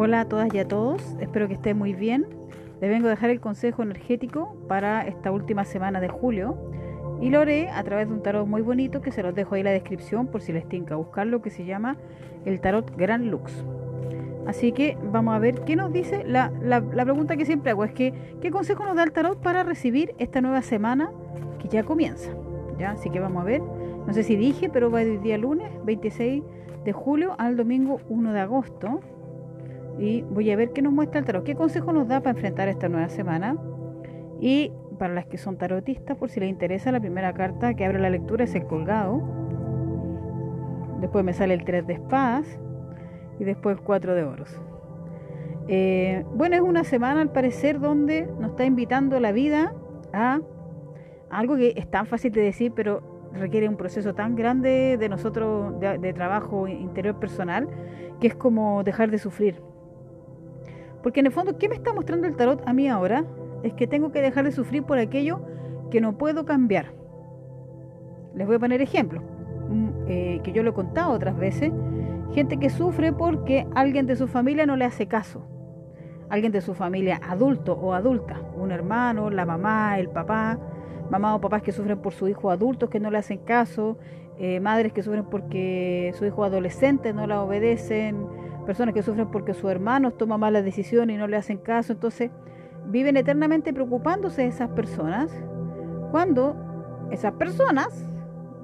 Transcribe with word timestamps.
Hola 0.00 0.20
a 0.20 0.24
todas 0.26 0.54
y 0.54 0.60
a 0.60 0.68
todos, 0.68 1.02
espero 1.18 1.48
que 1.48 1.54
estén 1.54 1.76
muy 1.76 1.92
bien. 1.92 2.24
Les 2.80 2.88
vengo 2.88 3.08
a 3.08 3.10
dejar 3.10 3.30
el 3.30 3.40
consejo 3.40 3.82
energético 3.82 4.56
para 4.68 5.04
esta 5.04 5.32
última 5.32 5.64
semana 5.64 6.00
de 6.00 6.06
julio 6.06 6.56
y 7.20 7.30
lo 7.30 7.40
haré 7.40 7.68
a 7.68 7.82
través 7.82 8.06
de 8.06 8.14
un 8.14 8.22
tarot 8.22 8.46
muy 8.46 8.62
bonito 8.62 9.00
que 9.00 9.10
se 9.10 9.24
los 9.24 9.34
dejo 9.34 9.56
ahí 9.56 9.62
en 9.62 9.64
la 9.64 9.72
descripción 9.72 10.28
por 10.28 10.40
si 10.40 10.52
les 10.52 10.68
tinca 10.68 10.94
buscarlo, 10.94 11.42
que 11.42 11.50
se 11.50 11.64
llama 11.64 11.96
el 12.44 12.60
tarot 12.60 12.96
Gran 12.96 13.28
Lux. 13.28 13.64
Así 14.46 14.70
que 14.70 14.96
vamos 15.10 15.34
a 15.34 15.40
ver 15.40 15.62
qué 15.62 15.74
nos 15.74 15.92
dice. 15.92 16.22
La, 16.24 16.52
la, 16.62 16.80
pregunta 16.80 17.36
que 17.36 17.44
siempre 17.44 17.72
hago 17.72 17.82
es 17.82 17.90
que, 17.90 18.14
¿qué 18.40 18.52
consejo 18.52 18.84
nos 18.84 18.94
da 18.94 19.02
el 19.02 19.10
tarot 19.10 19.40
para 19.40 19.64
recibir 19.64 20.14
esta 20.18 20.40
nueva 20.40 20.62
semana 20.62 21.10
que 21.58 21.66
ya 21.66 21.82
comienza? 21.82 22.30
¿Ya? 22.78 22.92
Así 22.92 23.10
que 23.10 23.18
vamos 23.18 23.42
a 23.42 23.46
ver. 23.46 23.62
No 24.06 24.12
sé 24.12 24.22
si 24.22 24.36
dije, 24.36 24.70
pero 24.72 24.92
va 24.92 25.00
del 25.00 25.20
día 25.22 25.38
lunes 25.38 25.72
26 25.84 26.44
de 26.84 26.92
julio 26.92 27.34
al 27.36 27.56
domingo 27.56 28.00
1 28.08 28.32
de 28.32 28.38
agosto. 28.38 29.00
Y 29.98 30.22
voy 30.22 30.50
a 30.50 30.56
ver 30.56 30.72
qué 30.72 30.82
nos 30.82 30.92
muestra 30.92 31.20
el 31.20 31.26
tarot. 31.26 31.44
¿Qué 31.44 31.54
consejo 31.54 31.92
nos 31.92 32.08
da 32.08 32.20
para 32.20 32.30
enfrentar 32.30 32.68
esta 32.68 32.88
nueva 32.88 33.08
semana? 33.08 33.56
Y 34.40 34.72
para 34.98 35.14
las 35.14 35.26
que 35.26 35.38
son 35.38 35.56
tarotistas, 35.56 36.16
por 36.16 36.30
si 36.30 36.40
les 36.40 36.48
interesa, 36.48 36.92
la 36.92 37.00
primera 37.00 37.32
carta 37.32 37.74
que 37.74 37.84
abre 37.84 37.98
la 37.98 38.10
lectura 38.10 38.44
es 38.44 38.54
el 38.54 38.64
colgado. 38.64 39.22
Después 41.00 41.24
me 41.24 41.32
sale 41.32 41.54
el 41.54 41.64
3 41.64 41.86
de 41.86 41.94
espadas 41.94 42.58
y 43.38 43.44
después 43.44 43.78
cuatro 43.80 44.14
de 44.14 44.24
oros. 44.24 44.60
Eh, 45.68 46.24
bueno, 46.34 46.56
es 46.56 46.62
una 46.62 46.84
semana 46.84 47.20
al 47.20 47.30
parecer 47.30 47.78
donde 47.78 48.26
nos 48.40 48.50
está 48.50 48.64
invitando 48.64 49.20
la 49.20 49.32
vida 49.32 49.74
a 50.12 50.40
algo 51.30 51.56
que 51.56 51.74
es 51.76 51.90
tan 51.90 52.06
fácil 52.06 52.32
de 52.32 52.40
decir, 52.40 52.72
pero 52.74 53.02
requiere 53.34 53.68
un 53.68 53.76
proceso 53.76 54.14
tan 54.14 54.34
grande 54.34 54.96
de 54.98 55.08
nosotros, 55.08 55.78
de, 55.78 56.12
trabajo 56.14 56.66
interior 56.68 57.18
personal, 57.18 57.68
que 58.20 58.28
es 58.28 58.34
como 58.34 58.82
dejar 58.82 59.10
de 59.10 59.18
sufrir. 59.18 59.60
Porque 61.02 61.20
en 61.20 61.26
el 61.26 61.32
fondo, 61.32 61.58
¿qué 61.58 61.68
me 61.68 61.74
está 61.74 61.92
mostrando 61.92 62.26
el 62.26 62.36
tarot 62.36 62.62
a 62.66 62.72
mí 62.72 62.88
ahora? 62.88 63.24
Es 63.62 63.72
que 63.74 63.86
tengo 63.86 64.12
que 64.12 64.22
dejar 64.22 64.44
de 64.44 64.52
sufrir 64.52 64.82
por 64.82 64.98
aquello 64.98 65.40
que 65.90 66.00
no 66.00 66.18
puedo 66.18 66.44
cambiar. 66.44 66.92
Les 68.34 68.46
voy 68.46 68.56
a 68.56 68.58
poner 68.58 68.82
ejemplos, 68.82 69.22
mm, 69.68 69.88
eh, 70.06 70.40
que 70.42 70.52
yo 70.52 70.62
lo 70.62 70.70
he 70.70 70.74
contado 70.74 71.12
otras 71.12 71.36
veces, 71.36 71.72
Gente 72.34 72.58
que 72.58 72.68
sufre 72.68 73.12
porque 73.12 73.66
alguien 73.74 74.06
de 74.06 74.14
su 74.14 74.28
familia 74.28 74.66
no 74.66 74.76
le 74.76 74.84
hace 74.84 75.06
caso. 75.06 75.42
Alguien 76.28 76.52
de 76.52 76.60
su 76.60 76.74
familia 76.74 77.20
adulto 77.26 77.72
o 77.72 77.94
adulta, 77.94 78.40
un 78.54 78.70
hermano, 78.70 79.30
la 79.30 79.46
mamá, 79.46 79.98
el 79.98 80.10
papá, 80.10 80.58
mamá 81.10 81.34
o 81.34 81.40
papás 81.40 81.62
que 81.62 81.72
sufren 81.72 81.98
por 81.98 82.12
su 82.12 82.28
hijo 82.28 82.50
adulto 82.50 82.90
que 82.90 83.00
no 83.00 83.10
le 83.10 83.16
hacen 83.16 83.38
caso, 83.38 83.98
eh, 84.38 84.60
madres 84.60 84.92
que 84.92 85.02
sufren 85.02 85.24
porque 85.24 86.12
su 86.18 86.26
hijo 86.26 86.44
adolescente 86.44 87.14
no 87.14 87.26
la 87.26 87.42
obedecen, 87.42 88.26
personas 88.68 88.94
que 88.94 89.02
sufren 89.02 89.28
porque 89.28 89.54
su 89.54 89.70
hermano 89.70 90.10
toma 90.10 90.36
malas 90.36 90.62
decisiones 90.62 91.16
y 91.16 91.18
no 91.18 91.26
le 91.26 91.38
hacen 91.38 91.56
caso. 91.56 91.90
Entonces, 91.90 92.30
viven 92.84 93.16
eternamente 93.16 93.72
preocupándose 93.72 94.42
de 94.42 94.48
esas 94.48 94.68
personas 94.68 95.32
cuando 96.10 96.54
esas 97.10 97.32
personas 97.32 98.04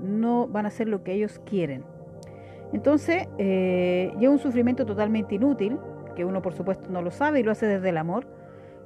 no 0.03 0.47
van 0.47 0.67
a 0.67 0.69
hacer 0.69 0.89
lo 0.89 1.03
que 1.03 1.15
ellos 1.15 1.41
quieren. 1.47 1.85
Entonces, 2.75 3.29
eh, 3.39 4.13
es 4.21 4.29
un 4.29 4.39
sufrimiento 4.39 4.85
totalmente 4.85 5.37
inútil, 5.37 5.79
que 6.15 6.27
uno 6.27 6.43
por 6.43 6.53
supuesto 6.53 6.91
no 6.91 7.01
lo 7.01 7.11
sabe 7.11 7.41
y 7.41 7.43
lo 7.43 7.51
hace 7.51 7.67
desde 7.67 7.89
el 7.89 7.97
amor, 7.97 8.27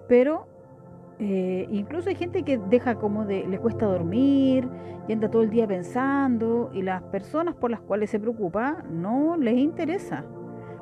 pero 0.06 0.47
eh, 1.19 1.66
incluso 1.72 2.10
hay 2.10 2.14
gente 2.14 2.44
que 2.44 2.58
deja 2.58 2.94
como 2.94 3.25
de, 3.25 3.44
le 3.44 3.58
cuesta 3.58 3.86
dormir 3.86 4.69
y 5.08 5.12
anda 5.14 5.28
todo 5.28 5.42
el 5.42 5.50
día 5.50 5.66
pensando 5.66 6.70
y 6.72 6.82
las 6.82 7.03
personas 7.03 7.56
por 7.56 7.72
las 7.72 7.80
cuales 7.80 8.08
se 8.08 8.20
preocupa 8.20 8.84
no 8.88 9.36
les 9.36 9.58
interesa, 9.58 10.25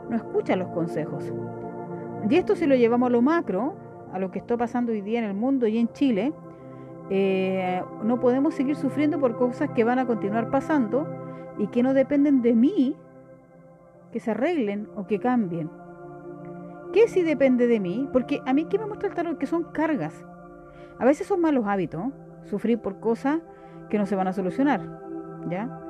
no 0.08 0.16
escuchan 0.16 0.58
los 0.58 0.68
consejos. 0.68 1.32
Y 2.28 2.34
esto 2.36 2.56
si 2.56 2.66
lo 2.66 2.74
llevamos 2.74 3.08
a 3.08 3.10
lo 3.10 3.22
macro, 3.22 3.74
a 4.12 4.18
lo 4.18 4.30
que 4.30 4.38
está 4.38 4.56
pasando 4.56 4.92
hoy 4.92 5.00
día 5.00 5.18
en 5.18 5.24
el 5.24 5.34
mundo 5.34 5.66
y 5.66 5.78
en 5.78 5.88
Chile, 5.92 6.32
eh, 7.10 7.82
no 8.02 8.18
podemos 8.18 8.54
seguir 8.54 8.76
sufriendo 8.76 9.20
por 9.20 9.36
cosas 9.36 9.70
que 9.70 9.84
van 9.84 9.98
a 9.98 10.06
continuar 10.06 10.50
pasando 10.50 11.06
y 11.58 11.68
que 11.68 11.82
no 11.82 11.94
dependen 11.94 12.42
de 12.42 12.54
mí 12.54 12.96
que 14.12 14.20
se 14.20 14.32
arreglen 14.32 14.88
o 14.96 15.06
que 15.06 15.18
cambien. 15.18 15.70
¿Qué 16.92 17.08
sí 17.08 17.22
depende 17.22 17.66
de 17.66 17.80
mí? 17.80 18.08
Porque 18.12 18.40
a 18.46 18.52
mí 18.52 18.64
¿qué 18.64 18.78
me 18.78 18.86
muestra 18.86 19.08
el 19.08 19.14
tarot? 19.14 19.38
Que 19.38 19.46
son 19.46 19.64
cargas. 19.64 20.24
A 20.98 21.04
veces 21.04 21.26
son 21.26 21.40
malos 21.40 21.66
hábitos, 21.66 22.04
sufrir 22.44 22.78
por 22.78 23.00
cosas 23.00 23.40
que 23.90 23.98
no 23.98 24.06
se 24.06 24.16
van 24.16 24.28
a 24.28 24.32
solucionar. 24.32 24.80
¿Ya? 25.50 25.85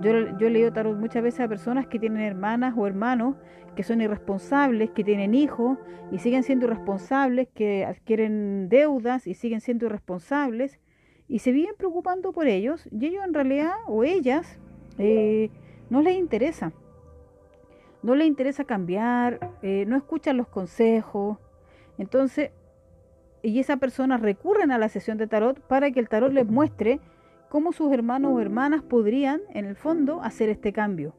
Yo, 0.00 0.38
yo 0.38 0.46
he 0.46 0.50
leído 0.50 0.72
tarot 0.72 0.96
muchas 0.96 1.22
veces 1.22 1.40
a 1.40 1.48
personas 1.48 1.86
que 1.86 1.98
tienen 1.98 2.22
hermanas 2.22 2.74
o 2.76 2.86
hermanos 2.86 3.36
que 3.78 3.84
son 3.84 4.00
irresponsables, 4.00 4.90
que 4.90 5.04
tienen 5.04 5.34
hijos 5.34 5.78
y 6.10 6.18
siguen 6.18 6.42
siendo 6.42 6.66
irresponsables, 6.66 7.48
que 7.54 7.84
adquieren 7.84 8.68
deudas 8.68 9.26
y 9.26 9.34
siguen 9.34 9.60
siendo 9.60 9.86
irresponsables 9.86 10.80
y 11.28 11.40
se 11.40 11.52
viven 11.52 11.74
preocupando 11.76 12.32
por 12.32 12.48
ellos 12.48 12.88
y 12.90 13.06
ellos 13.06 13.22
en 13.24 13.34
realidad 13.34 13.70
o 13.86 14.02
ellas 14.02 14.58
eh, 14.98 15.50
no 15.90 16.02
les 16.02 16.18
interesa. 16.18 16.72
No 18.02 18.14
les 18.14 18.26
interesa 18.26 18.64
cambiar, 18.64 19.52
eh, 19.62 19.84
no 19.86 19.96
escuchan 19.96 20.36
los 20.36 20.48
consejos. 20.48 21.38
Entonces, 21.98 22.50
y 23.42 23.60
esa 23.60 23.76
persona 23.76 24.16
recurren 24.16 24.72
a 24.72 24.78
la 24.78 24.88
sesión 24.88 25.18
de 25.18 25.26
tarot 25.26 25.60
para 25.60 25.90
que 25.90 26.00
el 26.00 26.08
tarot 26.08 26.32
les 26.32 26.46
muestre 26.46 27.00
cómo 27.48 27.72
sus 27.72 27.92
hermanos 27.92 28.32
o 28.34 28.40
hermanas 28.40 28.82
podrían, 28.82 29.40
en 29.50 29.64
el 29.64 29.76
fondo, 29.76 30.22
hacer 30.22 30.48
este 30.48 30.72
cambio. 30.72 31.14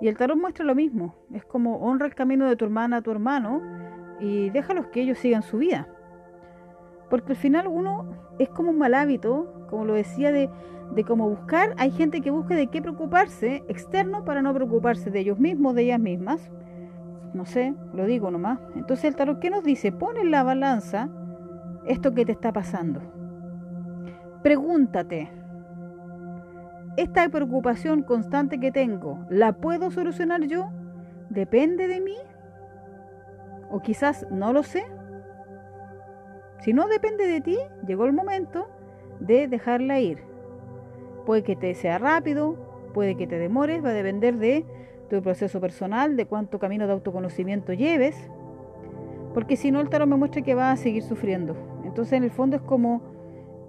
Y 0.00 0.08
el 0.08 0.16
tarot 0.16 0.38
muestra 0.38 0.64
lo 0.64 0.74
mismo. 0.74 1.14
Es 1.32 1.44
como 1.44 1.76
honra 1.76 2.06
el 2.06 2.14
camino 2.14 2.48
de 2.48 2.56
tu 2.56 2.64
hermana 2.64 2.98
a 2.98 3.02
tu 3.02 3.10
hermano 3.10 3.62
y 4.20 4.50
déjalos 4.50 4.86
que 4.86 5.02
ellos 5.02 5.18
sigan 5.18 5.42
su 5.42 5.58
vida. 5.58 5.88
Porque 7.10 7.32
al 7.32 7.38
final 7.38 7.66
uno 7.68 8.06
es 8.38 8.48
como 8.48 8.70
un 8.70 8.78
mal 8.78 8.94
hábito, 8.94 9.66
como 9.68 9.84
lo 9.84 9.94
decía, 9.94 10.32
de, 10.32 10.48
cómo 11.06 11.28
buscar. 11.28 11.74
Hay 11.78 11.90
gente 11.90 12.20
que 12.20 12.30
busca 12.30 12.54
de 12.54 12.68
qué 12.68 12.80
preocuparse 12.80 13.62
externo 13.68 14.24
para 14.24 14.42
no 14.42 14.54
preocuparse 14.54 15.10
de 15.10 15.20
ellos 15.20 15.38
mismos, 15.38 15.74
de 15.74 15.82
ellas 15.82 16.00
mismas. 16.00 16.50
No 17.34 17.46
sé, 17.46 17.74
lo 17.94 18.06
digo 18.06 18.30
nomás. 18.30 18.58
Entonces 18.76 19.06
el 19.06 19.16
tarot, 19.16 19.40
¿qué 19.40 19.50
nos 19.50 19.64
dice? 19.64 19.92
Pon 19.92 20.16
en 20.16 20.30
la 20.30 20.42
balanza 20.42 21.08
esto 21.86 22.14
que 22.14 22.24
te 22.24 22.32
está 22.32 22.52
pasando. 22.52 23.00
Pregúntate, 24.42 25.30
¿esta 26.96 27.28
preocupación 27.28 28.02
constante 28.02 28.60
que 28.60 28.72
tengo, 28.72 29.24
¿la 29.28 29.52
puedo 29.54 29.90
solucionar 29.90 30.42
yo? 30.42 30.70
¿Depende 31.30 31.88
de 31.88 32.00
mí? 32.00 32.16
¿O 33.70 33.80
quizás 33.80 34.26
no 34.30 34.52
lo 34.52 34.62
sé? 34.62 34.84
Si 36.60 36.72
no 36.72 36.86
depende 36.88 37.26
de 37.26 37.40
ti, 37.40 37.58
llegó 37.86 38.04
el 38.04 38.12
momento 38.12 38.68
de 39.20 39.48
dejarla 39.48 40.00
ir. 40.00 40.18
Puede 41.26 41.42
que 41.42 41.56
te 41.56 41.74
sea 41.74 41.98
rápido, 41.98 42.56
puede 42.92 43.16
que 43.16 43.26
te 43.26 43.38
demores, 43.38 43.84
va 43.84 43.90
a 43.90 43.94
depender 43.94 44.36
de 44.36 44.64
tu 45.08 45.22
proceso 45.22 45.60
personal, 45.60 46.16
de 46.16 46.26
cuánto 46.26 46.58
camino 46.58 46.86
de 46.86 46.92
autoconocimiento 46.92 47.72
lleves, 47.72 48.30
porque 49.34 49.56
si 49.56 49.70
no 49.70 49.80
el 49.80 49.88
tarot 49.88 50.08
me 50.08 50.16
muestra 50.16 50.42
que 50.42 50.54
va 50.54 50.70
a 50.70 50.76
seguir 50.76 51.02
sufriendo. 51.02 51.56
Entonces 51.84 52.14
en 52.14 52.24
el 52.24 52.30
fondo 52.30 52.56
es 52.56 52.62
como 52.62 53.02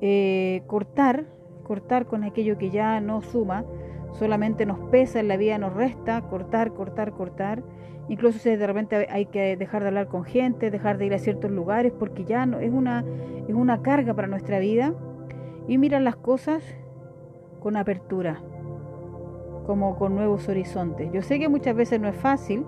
eh, 0.02 0.64
cortar, 0.68 1.26
cortar 1.64 2.06
con 2.06 2.24
aquello 2.24 2.58
que 2.58 2.70
ya 2.70 3.00
no 3.02 3.22
suma, 3.22 3.66
solamente 4.14 4.66
nos 4.66 4.80
pesa 4.90 5.20
en 5.20 5.28
la 5.28 5.38
vida, 5.38 5.58
nos 5.58 5.74
resta, 5.74 6.22
cortar, 6.22 6.74
cortar, 6.74 7.14
cortar 7.14 7.64
Incluso 8.10 8.40
si 8.40 8.56
de 8.56 8.68
repente 8.68 9.08
hay 9.10 9.28
que 9.28 9.56
dejar 9.56 9.82
de 9.82 9.88
hablar 9.88 10.08
con 10.08 10.26
gente, 10.26 10.72
dejar 10.72 10.98
de 10.98 11.06
ir 11.06 11.14
a 11.14 11.20
ciertos 11.20 11.52
lugares, 11.52 11.94
porque 11.98 12.26
ya 12.26 12.46
no, 12.46 12.60
es, 12.60 12.72
una, 12.72 13.06
es 13.48 13.56
una 13.56 13.82
carga 13.82 14.14
para 14.14 14.28
nuestra 14.28 14.60
vida. 14.60 14.94
Y 15.68 15.78
mirar 15.78 16.02
las 16.02 16.18
cosas 16.18 16.62
con 17.62 17.78
apertura, 17.78 18.42
como 19.66 19.96
con 19.96 20.16
nuevos 20.16 20.50
horizontes. 20.50 21.10
Yo 21.14 21.22
sé 21.22 21.40
que 21.40 21.48
muchas 21.48 21.74
veces 21.74 22.02
no 22.02 22.10
es 22.10 22.16
fácil, 22.18 22.66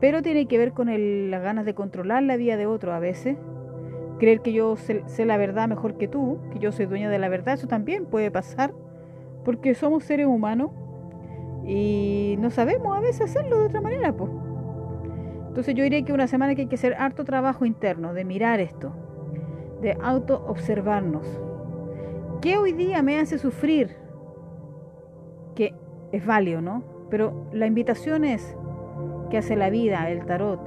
pero 0.00 0.22
tiene 0.22 0.46
que 0.46 0.58
ver 0.58 0.72
con 0.72 0.88
las 1.30 1.42
ganas 1.42 1.64
de 1.64 1.74
controlar 1.74 2.24
la 2.24 2.36
vida 2.36 2.56
de 2.56 2.66
otro 2.66 2.92
a 2.92 2.98
veces. 2.98 3.38
Creer 4.18 4.40
que 4.40 4.52
yo 4.52 4.76
sé, 4.76 5.02
la 5.24 5.36
verdad 5.36 5.68
mejor 5.68 5.98
que 5.98 6.08
tú, 6.08 6.38
que 6.52 6.58
yo 6.58 6.72
soy 6.72 6.86
dueña 6.86 7.10
de 7.10 7.18
la 7.18 7.28
verdad, 7.28 7.54
eso 7.54 7.66
también 7.66 8.06
puede 8.06 8.30
pasar, 8.30 8.72
porque 9.44 9.74
somos 9.74 10.04
seres 10.04 10.26
humanos 10.26 10.70
y 11.64 12.36
no 12.38 12.50
sabemos 12.50 12.96
a 12.96 13.00
veces 13.00 13.22
hacerlo 13.22 13.58
de 13.58 13.66
otra 13.66 13.80
manera, 13.80 14.12
pues. 14.12 14.30
Entonces 15.48 15.74
yo 15.74 15.84
diría 15.84 16.02
que 16.02 16.12
una 16.12 16.26
semana 16.26 16.54
que 16.54 16.62
hay 16.62 16.68
que 16.68 16.76
hacer 16.76 16.94
harto 16.94 17.24
trabajo 17.24 17.64
interno, 17.64 18.14
de 18.14 18.24
mirar 18.24 18.60
esto, 18.60 18.92
de 19.80 19.96
auto 20.02 20.44
observarnos. 20.46 21.26
¿Qué 22.40 22.58
hoy 22.58 22.72
día 22.72 23.02
me 23.02 23.18
hace 23.18 23.38
sufrir? 23.38 23.96
Que 25.54 25.74
es 26.12 26.24
válido, 26.24 26.60
¿no? 26.60 26.82
Pero 27.10 27.46
la 27.52 27.66
invitación 27.66 28.24
es 28.24 28.56
que 29.30 29.38
hace 29.38 29.56
la 29.56 29.70
vida, 29.70 30.10
el 30.10 30.24
tarot, 30.26 30.60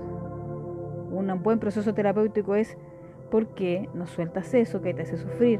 un 1.12 1.44
buen 1.44 1.60
proceso 1.60 1.94
terapéutico 1.94 2.56
es 2.56 2.78
¿por 3.30 3.48
qué 3.48 3.90
no 3.94 4.08
sueltas 4.08 4.54
eso 4.54 4.81
que 4.81 4.94
te 4.94 5.04
hace 5.04 5.18
sufrir? 5.18 5.60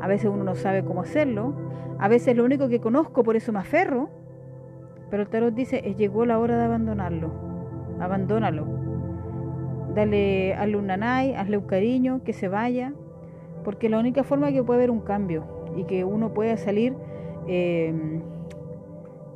A 0.00 0.08
veces 0.08 0.30
uno 0.32 0.44
no 0.44 0.54
sabe 0.54 0.84
cómo 0.84 1.00
hacerlo, 1.00 1.54
a 1.98 2.08
veces 2.08 2.36
lo 2.36 2.44
único 2.44 2.68
que 2.68 2.80
conozco, 2.80 3.24
por 3.24 3.36
eso 3.36 3.52
me 3.52 3.58
aferro, 3.58 4.08
pero 5.10 5.22
el 5.22 5.28
tarot 5.28 5.54
dice, 5.54 5.82
es 5.84 5.96
llegó 5.96 6.24
la 6.26 6.38
hora 6.38 6.56
de 6.58 6.64
abandonarlo 6.64 7.48
abandónalo. 8.00 8.66
dale, 9.94 10.54
hazle 10.54 10.76
un 10.76 10.86
nanay, 10.86 11.34
hazle 11.34 11.56
un 11.56 11.64
cariño, 11.64 12.22
que 12.24 12.32
se 12.32 12.48
vaya, 12.48 12.92
porque 13.64 13.88
la 13.88 13.98
única 13.98 14.22
forma 14.22 14.52
que 14.52 14.62
puede 14.62 14.80
haber 14.80 14.90
un 14.90 15.00
cambio 15.00 15.44
y 15.76 15.84
que 15.84 16.04
uno 16.04 16.32
pueda 16.32 16.56
salir 16.56 16.94
eh, 17.48 18.20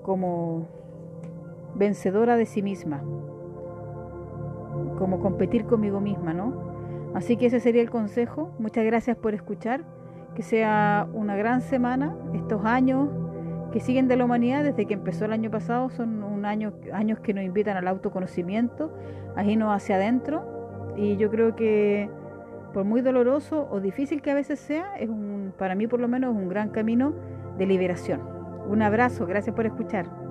como 0.03 0.69
vencedora 1.75 2.37
de 2.37 2.47
sí 2.47 2.63
misma, 2.63 3.03
como 4.99 5.21
competir 5.21 5.65
conmigo 5.65 6.01
misma, 6.01 6.33
¿no? 6.33 6.72
Así 7.15 7.37
que 7.37 7.47
ese 7.47 7.61
sería 7.61 7.83
el 7.83 7.91
consejo. 7.91 8.55
Muchas 8.59 8.85
gracias 8.85 9.17
por 9.17 9.35
escuchar. 9.35 9.85
Que 10.35 10.43
sea 10.43 11.07
una 11.13 11.37
gran 11.37 11.61
semana. 11.61 12.17
Estos 12.35 12.65
años 12.65 13.09
que 13.73 13.81
siguen 13.81 14.09
de 14.09 14.17
la 14.17 14.25
humanidad 14.25 14.65
desde 14.65 14.87
que 14.87 14.95
empezó 14.95 15.25
el 15.25 15.33
año 15.33 15.51
pasado 15.51 15.91
son 15.91 16.23
un 16.23 16.45
año, 16.45 16.73
años 16.93 17.21
que 17.21 17.33
nos 17.35 17.45
invitan 17.45 17.77
al 17.77 17.89
autoconocimiento, 17.89 18.93
a 19.35 19.45
irnos 19.45 19.75
hacia 19.75 19.97
adentro. 19.97 20.93
Y 20.97 21.17
yo 21.17 21.31
creo 21.31 21.57
que 21.57 22.11
por 22.73 22.85
muy 22.85 23.01
doloroso 23.01 23.69
o 23.71 23.81
difícil 23.81 24.23
que 24.23 24.31
a 24.31 24.35
veces 24.35 24.59
sea, 24.61 24.97
es 24.97 25.09
un, 25.09 25.53
para 25.59 25.75
mí 25.75 25.87
por 25.87 26.01
lo 26.01 26.09
menos 26.09 26.35
es 26.35 26.43
un 26.43 26.49
gran 26.49 26.71
camino 26.71 27.15
de 27.59 27.67
liberación. 27.67 28.21
Un 28.69 28.83
abrazo, 28.83 29.27
gracias 29.27 29.55
por 29.55 29.67
escuchar. 29.67 30.22